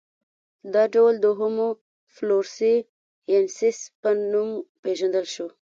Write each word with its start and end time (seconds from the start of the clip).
دا 0.73 0.83
ډول 0.95 1.13
د 1.19 1.25
هومو 1.37 1.67
فلورسي 2.13 2.75
ینسیس 3.33 3.77
په 4.01 4.09
نوم 4.31 4.49
پېژندل 4.81 5.25
شو. 5.33 5.47